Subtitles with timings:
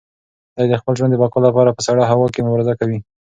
[0.55, 2.99] دی د خپل ژوند د بقا لپاره په سړه هوا کې مبارزه کوي.